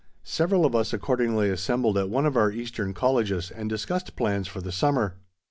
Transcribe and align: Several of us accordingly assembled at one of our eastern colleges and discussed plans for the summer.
Several 0.23 0.65
of 0.65 0.73
us 0.75 0.93
accordingly 0.93 1.51
assembled 1.51 1.95
at 1.95 2.09
one 2.09 2.25
of 2.25 2.35
our 2.35 2.49
eastern 2.51 2.91
colleges 2.91 3.51
and 3.51 3.69
discussed 3.69 4.15
plans 4.15 4.47
for 4.47 4.59
the 4.59 4.71
summer. 4.71 5.17